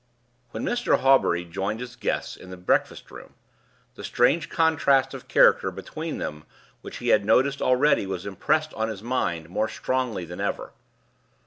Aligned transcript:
When 0.49 0.63
Mr. 0.65 0.97
Hawbury 1.01 1.45
joined 1.45 1.79
his 1.79 1.95
guests 1.95 2.35
in 2.35 2.49
the 2.49 2.57
breakfast 2.57 3.11
room, 3.11 3.35
the 3.93 4.03
strange 4.03 4.49
contrast 4.49 5.13
of 5.13 5.27
character 5.27 5.69
between 5.69 6.17
them 6.17 6.45
which 6.81 6.97
he 6.97 7.09
had 7.09 7.23
noticed 7.23 7.61
already 7.61 8.07
was 8.07 8.25
impressed 8.25 8.73
on 8.73 8.89
his 8.89 9.03
mind 9.03 9.49
more 9.51 9.69
strongly 9.69 10.25
than 10.25 10.41
ever. 10.41 10.71